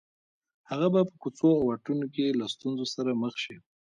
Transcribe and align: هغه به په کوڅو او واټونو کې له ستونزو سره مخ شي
هغه 0.69 0.87
به 0.93 1.01
په 1.09 1.15
کوڅو 1.21 1.49
او 1.57 1.63
واټونو 1.67 2.05
کې 2.13 2.37
له 2.39 2.45
ستونزو 2.53 2.85
سره 2.95 3.11
مخ 3.21 3.33
شي 3.43 3.55